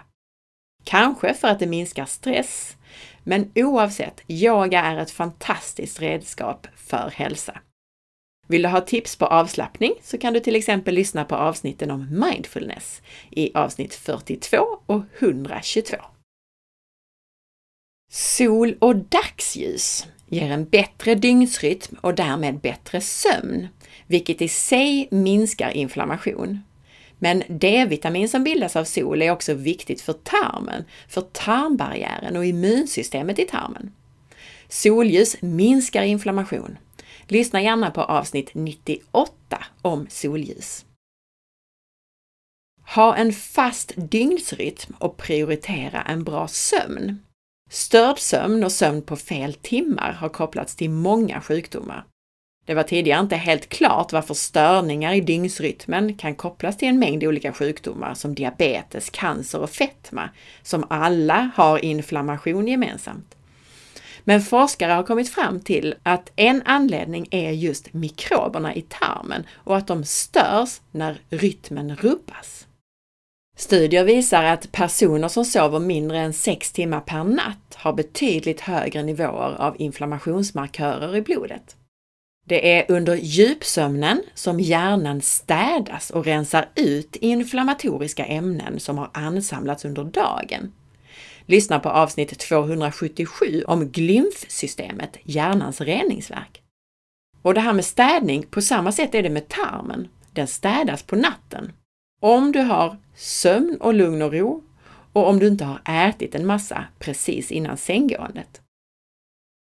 [0.84, 2.76] Kanske för att det minskar stress,
[3.24, 7.60] men oavsett, yoga är ett fantastiskt redskap för hälsa.
[8.50, 12.06] Vill du ha tips på avslappning så kan du till exempel lyssna på avsnitten om
[12.10, 15.96] mindfulness i avsnitt 42 och 122.
[18.12, 23.68] Sol och dagsljus ger en bättre dygnsrytm och därmed bättre sömn,
[24.06, 26.60] vilket i sig minskar inflammation.
[27.18, 33.38] Men D-vitamin som bildas av sol är också viktigt för tarmen, för tarmbarriären och immunsystemet
[33.38, 33.92] i tarmen.
[34.68, 36.76] Solljus minskar inflammation
[37.30, 40.84] Lyssna gärna på avsnitt 98 om solljus.
[42.94, 47.18] Ha en fast dygnsrytm och prioritera en bra sömn.
[47.70, 52.04] Störd sömn och sömn på fel timmar har kopplats till många sjukdomar.
[52.66, 57.24] Det var tidigare inte helt klart varför störningar i dygnsrytmen kan kopplas till en mängd
[57.24, 60.30] olika sjukdomar som diabetes, cancer och fetma,
[60.62, 63.36] som alla har inflammation gemensamt.
[64.30, 69.76] Men forskare har kommit fram till att en anledning är just mikroberna i tarmen och
[69.76, 72.66] att de störs när rytmen rubbas.
[73.56, 79.02] Studier visar att personer som sover mindre än 6 timmar per natt har betydligt högre
[79.02, 81.76] nivåer av inflammationsmarkörer i blodet.
[82.46, 89.84] Det är under djupsömnen som hjärnan städas och rensar ut inflammatoriska ämnen som har ansamlats
[89.84, 90.72] under dagen.
[91.50, 96.62] Lyssna på avsnitt 277 om glymfsystemet, hjärnans reningsverk.
[97.42, 100.08] Och det här med städning, på samma sätt är det med tarmen.
[100.32, 101.72] Den städas på natten.
[102.20, 104.64] Om du har sömn och lugn och ro
[105.12, 108.60] och om du inte har ätit en massa precis innan sänggåendet.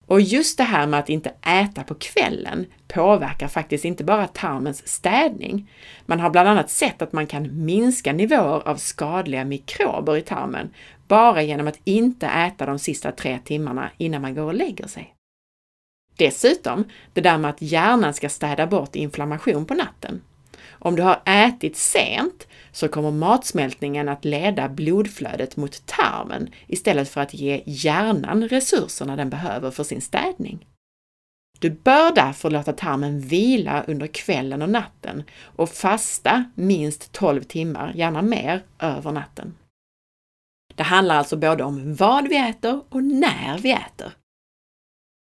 [0.07, 4.87] Och just det här med att inte äta på kvällen påverkar faktiskt inte bara tarmens
[4.87, 5.71] städning.
[6.05, 10.69] Man har bland annat sett att man kan minska nivåer av skadliga mikrober i tarmen
[11.07, 15.15] bara genom att inte äta de sista tre timmarna innan man går och lägger sig.
[16.17, 16.83] Dessutom,
[17.13, 20.21] det där med att hjärnan ska städa bort inflammation på natten.
[20.71, 27.21] Om du har ätit sent så kommer matsmältningen att leda blodflödet mot tarmen istället för
[27.21, 30.65] att ge hjärnan resurserna den behöver för sin städning.
[31.59, 37.93] Du bör därför låta tarmen vila under kvällen och natten och fasta minst 12 timmar,
[37.95, 39.55] gärna mer, över natten.
[40.75, 44.11] Det handlar alltså både om vad vi äter och när vi äter.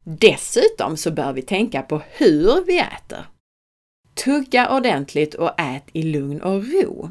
[0.04, 3.26] Dessutom så bör vi tänka på hur vi äter.
[4.24, 7.09] Tugga ordentligt och ät i lugn och ro.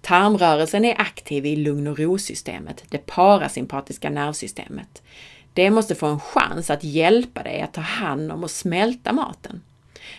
[0.00, 5.02] Tarmrörelsen är aktiv i lugn och ro-systemet, det parasympatiska nervsystemet.
[5.52, 9.62] Det måste få en chans att hjälpa dig att ta hand om och smälta maten.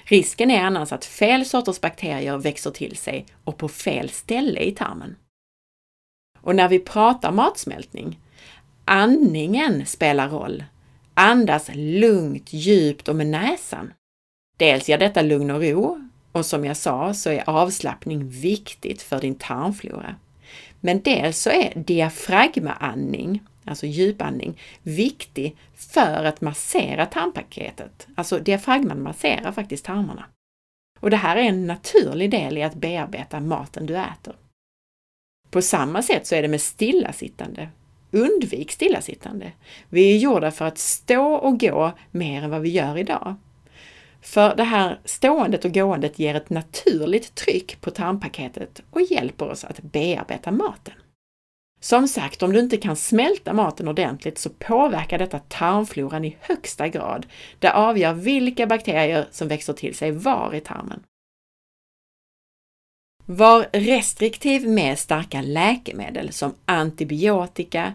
[0.03, 4.71] Risken är annars att fel sorters bakterier växer till sig och på fel ställe i
[4.71, 5.15] tarmen.
[6.41, 8.19] Och när vi pratar matsmältning,
[8.85, 10.63] andningen spelar roll.
[11.13, 13.93] Andas lugnt, djupt och med näsan.
[14.59, 19.21] Dels ger detta lugn och ro och som jag sa så är avslappning viktigt för
[19.21, 20.15] din tarmflora.
[20.79, 28.07] Men dels så är diafragmaandning, alltså djupandning, viktig för att massera tarmpaketet.
[28.15, 30.25] Alltså diafragman masserar faktiskt tarmarna.
[30.99, 34.35] Och det här är en naturlig del i att bearbeta maten du äter.
[35.49, 37.69] På samma sätt så är det med stillasittande.
[38.11, 39.51] Undvik stillasittande.
[39.89, 43.35] Vi är gjorda för att stå och gå mer än vad vi gör idag.
[44.21, 49.63] För det här ståendet och gåendet ger ett naturligt tryck på tarmpaketet och hjälper oss
[49.63, 50.93] att bearbeta maten.
[51.81, 56.87] Som sagt, om du inte kan smälta maten ordentligt så påverkar detta tarmfloran i högsta
[56.87, 57.25] grad.
[57.59, 61.03] Det avgör vilka bakterier som växer till sig var i tarmen.
[63.25, 67.93] Var restriktiv med starka läkemedel som antibiotika,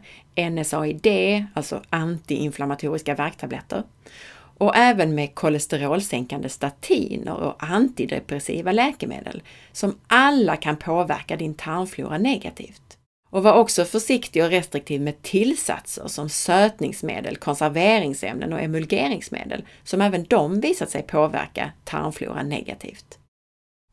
[0.51, 1.07] NSAID,
[1.55, 3.83] alltså antiinflammatoriska värktabletter,
[4.59, 9.43] och även med kolesterolsänkande statiner och antidepressiva läkemedel
[9.73, 12.99] som alla kan påverka din tarmflora negativt.
[13.31, 20.25] Och var också försiktig och restriktiv med tillsatser som sötningsmedel, konserveringsämnen och emulgeringsmedel som även
[20.25, 23.19] de visat sig påverka tarmfloran negativt.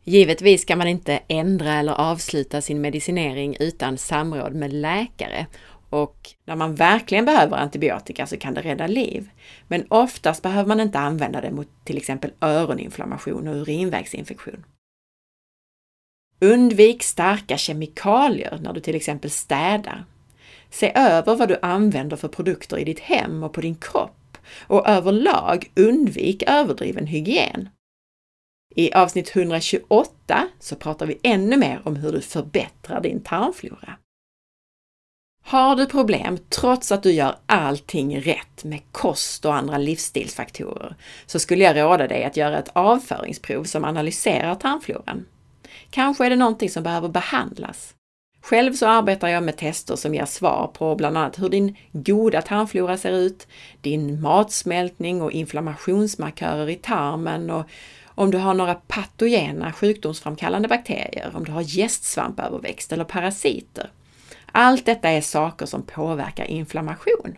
[0.04, 5.46] Givetvis ska man inte ändra eller avsluta sin medicinering utan samråd med läkare
[5.92, 9.30] och när man verkligen behöver antibiotika så kan det rädda liv.
[9.68, 14.66] Men oftast behöver man inte använda det mot till exempel öroninflammation och urinvägsinfektion.
[16.40, 20.06] Undvik starka kemikalier när du till exempel städar.
[20.70, 24.38] Se över vad du använder för produkter i ditt hem och på din kropp
[24.68, 27.70] och överlag undvik överdriven hygien.
[28.76, 33.98] I avsnitt 128 så pratar vi ännu mer om hur du förbättrar din tarmflora.
[35.44, 41.40] Har du problem trots att du gör allting rätt med kost och andra livsstilsfaktorer så
[41.40, 45.26] skulle jag råda dig att göra ett avföringsprov som analyserar tarmfloran.
[45.90, 47.96] Kanske är det någonting som behöver behandlas.
[48.42, 52.42] Själv så arbetar jag med tester som ger svar på bland annat hur din goda
[52.42, 53.48] tarmflora ser ut,
[53.82, 57.66] din matsmältning och inflammationsmarkörer i tarmen och
[58.06, 63.90] om du har några patogena sjukdomsframkallande bakterier, om du har gästsvampöverväxt eller parasiter.
[64.52, 67.38] Allt detta är saker som påverkar inflammation.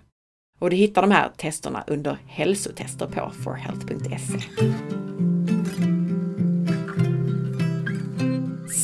[0.59, 4.39] Och du hittar de här testerna under hälsotester på forhealth.se.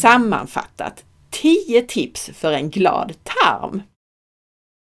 [0.02, 3.82] Sammanfattat 10 tips för en glad tarm.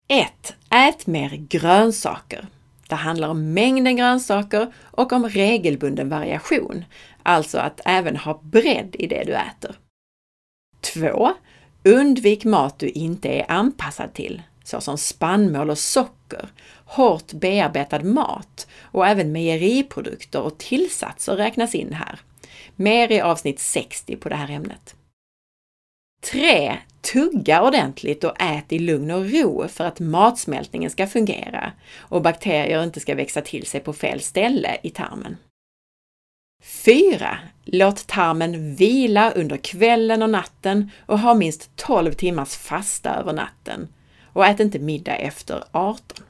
[0.09, 0.55] 1.
[0.71, 2.47] Ät mer grönsaker.
[2.89, 6.85] Det handlar om mängden grönsaker och om regelbunden variation,
[7.23, 9.77] alltså att även ha bredd i det du äter.
[10.81, 11.35] 2.
[11.89, 16.49] Undvik mat du inte är anpassad till, såsom spannmål och socker,
[16.85, 22.21] hårt bearbetad mat och även mejeriprodukter och tillsatser räknas in här.
[22.77, 24.95] Mer i avsnitt 60 på det här ämnet.
[26.33, 26.77] 3.
[27.13, 32.85] Tugga ordentligt och ät i lugn och ro för att matsmältningen ska fungera och bakterier
[32.85, 35.37] inte ska växa till sig på fel ställe i tarmen.
[36.63, 37.39] 4.
[37.65, 43.89] Låt tarmen vila under kvällen och natten och ha minst 12 timmars fasta över natten.
[44.33, 46.25] Och ät inte middag efter 18.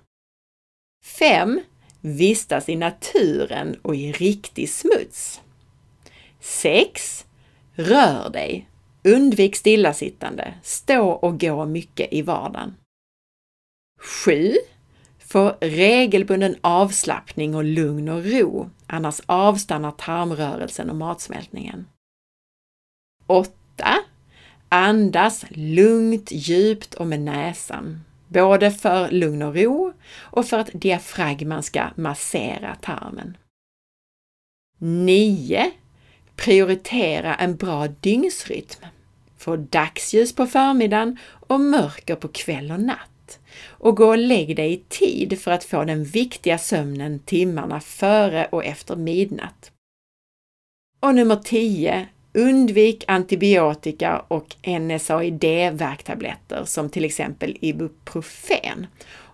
[1.05, 1.61] 5.
[2.01, 5.41] Vistas i naturen och i riktig smuts.
[6.41, 7.27] 6.
[7.73, 8.69] Rör dig.
[9.05, 10.55] Undvik stillasittande.
[10.63, 12.75] Stå och gå mycket i vardagen.
[14.25, 14.55] 7.
[15.29, 21.87] Få regelbunden avslappning och lugn och ro, annars avstannar tarmrörelsen och matsmältningen.
[23.27, 23.53] 8.
[24.69, 31.63] Andas lugnt, djupt och med näsan, både för lugn och ro och för att diafragman
[31.63, 33.37] ska massera tarmen.
[34.79, 35.71] 9.
[36.37, 38.87] Prioritera en bra dygnsrytm.
[39.37, 43.18] Få dagsljus på förmiddagen och mörker på kväll och natt.
[43.67, 48.49] Och gå och lägg dig i tid för att få den viktiga sömnen timmarna före
[48.53, 49.73] och efter midnatt.
[51.01, 52.09] Och nummer 10.
[52.33, 58.87] Undvik antibiotika och NSAID-värktabletter som till exempel Ibuprofen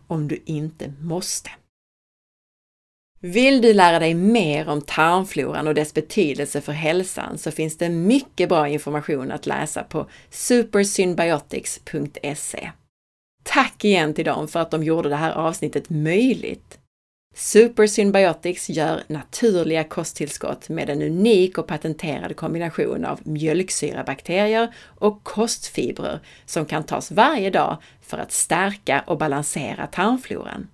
[0.07, 1.51] om du inte måste.
[3.21, 7.89] Vill du lära dig mer om tarmfloran och dess betydelse för hälsan så finns det
[7.89, 12.71] mycket bra information att läsa på supersymbiotics.se.
[13.45, 16.79] Tack igen till dem för att de gjorde det här avsnittet möjligt.
[17.37, 26.21] Super Symbiotics gör naturliga kosttillskott med en unik och patenterad kombination av mjölksyrabakterier och kostfibrer
[26.47, 30.69] som kan tas varje dag för att stärka och balansera tarmfloran.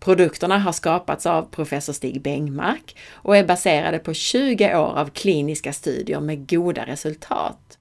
[0.00, 5.72] Produkterna har skapats av professor Stig Bengmark och är baserade på 20 år av kliniska
[5.72, 7.78] studier med goda resultat.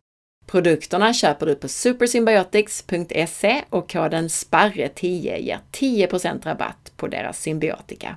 [0.51, 8.15] Produkterna köper du på supersymbiotics.se och koden SPARRE10 ger 10% rabatt på deras symbiotika.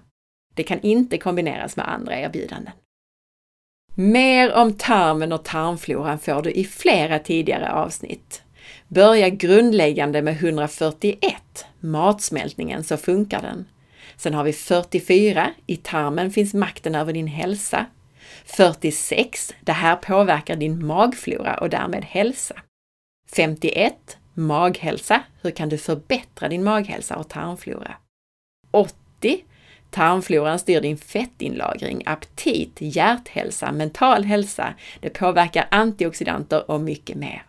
[0.55, 2.73] Det kan inte kombineras med andra erbjudanden.
[3.95, 8.43] Mer om tarmen och tarmfloran får du i flera tidigare avsnitt.
[8.89, 13.65] Börja grundläggande med 141, matsmältningen, så funkar den.
[14.17, 17.87] Sen har vi 44, i tarmen finns makten över din hälsa.
[18.45, 19.55] 46.
[19.61, 22.55] Det här påverkar din magflora och därmed hälsa.
[23.37, 24.19] 51.
[24.35, 25.23] Maghälsa.
[25.43, 27.97] Hur kan du förbättra din maghälsa och tarmflora?
[28.71, 29.45] 80.
[29.91, 34.75] Tarmfloran styr din fettinlagring, aptit, hjärthälsa, mental hälsa.
[35.01, 37.43] Det påverkar antioxidanter och mycket mer.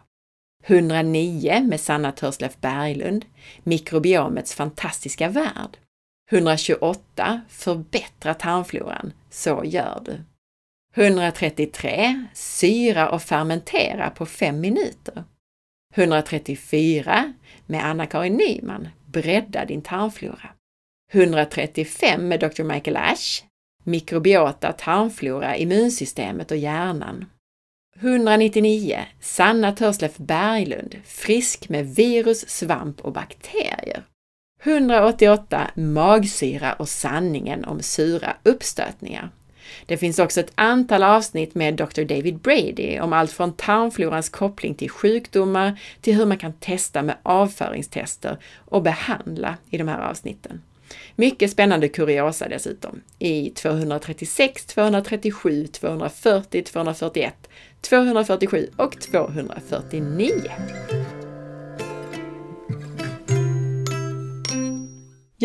[0.68, 3.26] 109 med Sanna Törslef Berglund,
[3.64, 5.78] Mikrobiomets fantastiska värld.
[6.32, 9.14] 128 Förbättra tarmfloran.
[9.30, 10.24] Så gör du.
[10.98, 15.24] 133 Syra och fermentera på 5 minuter.
[15.96, 17.34] 134
[17.66, 20.50] med Anna-Karin Nyman Bredda din tarmflora.
[21.14, 22.64] 135 med Dr.
[22.64, 23.44] Michael Ash
[23.84, 27.26] Mikrobiota, tarmflora, immunsystemet och hjärnan.
[28.00, 34.04] 199 Sanna Törslef Berglund Frisk med virus, svamp och bakterier.
[34.64, 39.32] 188 Magsyra och sanningen om sura uppstötningar.
[39.86, 42.04] Det finns också ett antal avsnitt med Dr.
[42.04, 47.16] David Brady om allt från tarmflorans koppling till sjukdomar till hur man kan testa med
[47.24, 50.62] avföringstester och behandla i de här avsnitten.
[51.16, 57.34] Mycket spännande kuriosa dessutom i 236, 237, 240, 241,
[57.82, 60.32] 247 och 249.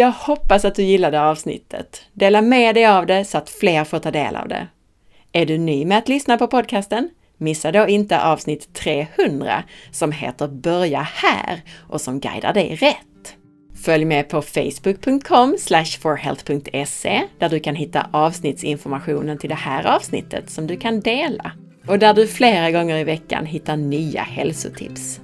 [0.00, 2.02] Jag hoppas att du gillade avsnittet.
[2.12, 4.66] Dela med dig av det så att fler får ta del av det.
[5.32, 7.10] Är du ny med att lyssna på podcasten?
[7.38, 13.36] Missa då inte avsnitt 300 som heter Börja här och som guidar dig rätt.
[13.84, 15.56] Följ med på facebook.com
[16.00, 21.52] forhealth.se där du kan hitta avsnittsinformationen till det här avsnittet som du kan dela
[21.86, 25.20] och där du flera gånger i veckan hittar nya hälsotips.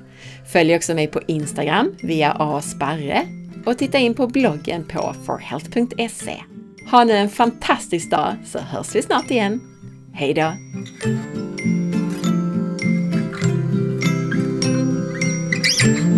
[0.53, 3.27] Följ också mig på Instagram via asparre
[3.67, 6.43] och titta in på bloggen på forhealth.se.
[6.91, 9.61] Ha nu en fantastisk dag så hörs vi snart igen.
[10.13, 10.53] Hejdå!
[15.79, 16.16] thank